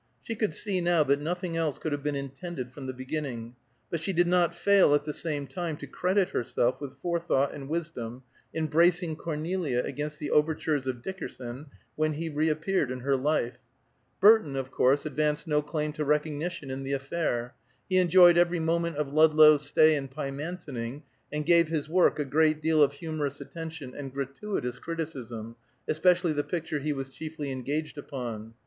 She 0.23 0.33
could 0.33 0.55
see, 0.55 0.81
now, 0.81 1.03
that 1.03 1.21
nothing 1.21 1.55
else 1.55 1.77
could 1.77 1.91
have 1.91 2.01
been 2.01 2.15
intended 2.15 2.71
from 2.73 2.87
the 2.87 2.91
beginning, 2.93 3.55
but 3.91 3.99
she 3.99 4.13
did 4.13 4.25
not 4.25 4.55
fail 4.55 4.95
at 4.95 5.03
the 5.05 5.13
same 5.13 5.45
time 5.45 5.77
to 5.77 5.85
credit 5.85 6.29
herself 6.29 6.81
with 6.81 6.97
forethought 7.03 7.53
and 7.53 7.69
wisdom 7.69 8.23
in 8.51 8.65
bracing 8.65 9.15
Cornelia 9.15 9.83
against 9.83 10.17
the 10.17 10.31
overtures 10.31 10.87
of 10.87 11.03
Dickerson 11.03 11.67
when 11.95 12.13
he 12.13 12.29
reappeared 12.29 12.89
in 12.89 13.01
her 13.01 13.15
life. 13.15 13.57
Burton, 14.19 14.55
of 14.55 14.71
course, 14.71 15.05
advanced 15.05 15.45
no 15.45 15.61
claim 15.61 15.93
to 15.93 16.03
recognition 16.03 16.71
in 16.71 16.81
the 16.81 16.93
affair. 16.93 17.53
He 17.87 17.97
enjoyed 17.99 18.39
every 18.39 18.59
moment 18.59 18.97
of 18.97 19.13
Ludlow's 19.13 19.67
stay 19.67 19.93
in 19.95 20.07
Pymantoning, 20.07 21.03
and 21.31 21.45
gave 21.45 21.67
his 21.67 21.87
work 21.87 22.17
a 22.17 22.25
great 22.25 22.59
deal 22.59 22.81
of 22.81 22.93
humorous 22.93 23.39
attention 23.39 23.93
and 23.95 24.11
gratuitous 24.11 24.79
criticism, 24.79 25.57
especially 25.87 26.33
the 26.33 26.43
picture 26.43 26.79
he 26.79 26.91
was 26.91 27.11
chiefly 27.11 27.51
engaged 27.51 27.99
upon. 27.99 28.55